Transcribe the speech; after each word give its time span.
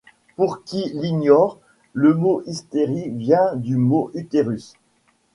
Pour 0.35 0.63
qui 0.63 0.89
l’ignore, 0.95 1.59
le 1.93 2.15
mot 2.15 2.41
hystérie 2.47 3.09
vient 3.11 3.55
du 3.55 3.75
mot 3.75 4.09
utérus. 4.15 4.73